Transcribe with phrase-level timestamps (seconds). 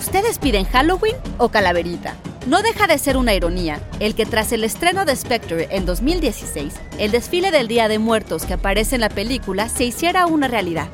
[0.00, 2.16] ¿Ustedes piden Halloween o calaverita?
[2.46, 6.72] No deja de ser una ironía el que tras el estreno de Spectre en 2016,
[6.98, 10.88] el desfile del Día de Muertos que aparece en la película se hiciera una realidad.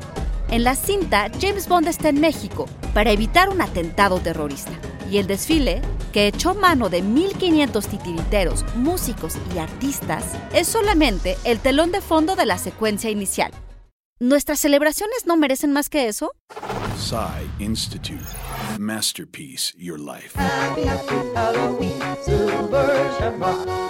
[0.51, 4.73] En la cinta, James Bond está en México para evitar un atentado terrorista.
[5.09, 5.81] Y el desfile,
[6.11, 12.35] que echó mano de 1.500 titiriteros, músicos y artistas, es solamente el telón de fondo
[12.35, 13.53] de la secuencia inicial.
[14.19, 16.33] ¿Nuestras celebraciones no merecen más que eso?
[17.59, 18.25] Institute.
[18.79, 20.37] Masterpiece Your Life.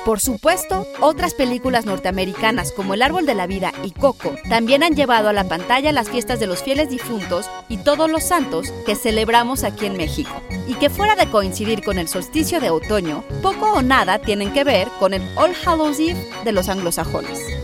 [0.05, 4.95] Por supuesto, otras películas norteamericanas como El Árbol de la Vida y Coco también han
[4.95, 8.95] llevado a la pantalla las fiestas de los fieles difuntos y todos los santos que
[8.95, 10.41] celebramos aquí en México.
[10.67, 14.63] Y que fuera de coincidir con el solsticio de otoño, poco o nada tienen que
[14.63, 17.56] ver con el All Hallows Eve de los anglosajones.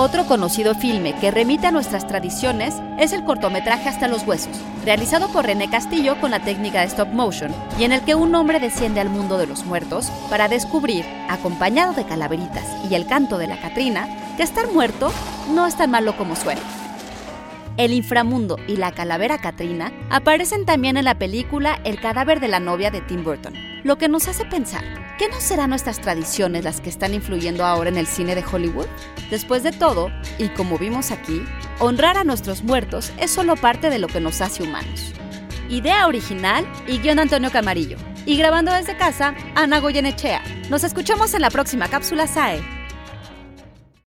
[0.00, 5.26] Otro conocido filme que remite a nuestras tradiciones es el cortometraje Hasta los Huesos, realizado
[5.26, 8.60] por René Castillo con la técnica de stop motion, y en el que un hombre
[8.60, 13.48] desciende al mundo de los muertos para descubrir, acompañado de calaveritas y el canto de
[13.48, 15.10] la Catrina, que estar muerto
[15.52, 16.60] no es tan malo como suena.
[17.78, 22.58] El inframundo y la calavera Catrina aparecen también en la película El cadáver de la
[22.58, 24.84] novia de Tim Burton, lo que nos hace pensar
[25.18, 28.86] ¿Qué no serán nuestras tradiciones las que están influyendo ahora en el cine de Hollywood?
[29.30, 31.42] Después de todo, y como vimos aquí,
[31.80, 35.12] honrar a nuestros muertos es solo parte de lo que nos hace humanos.
[35.68, 37.96] Idea original y guion Antonio Camarillo.
[38.26, 40.42] Y grabando desde casa, Ana Goyenechea.
[40.70, 42.77] Nos escuchamos en la próxima cápsula SAE.